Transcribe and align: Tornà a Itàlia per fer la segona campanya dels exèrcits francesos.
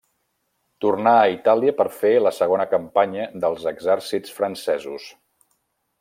Tornà 0.85 1.11
a 1.17 1.27
Itàlia 1.33 1.73
per 1.81 1.85
fer 1.97 2.13
la 2.27 2.31
segona 2.37 2.67
campanya 2.71 3.27
dels 3.43 3.67
exèrcits 3.73 4.37
francesos. 4.39 5.07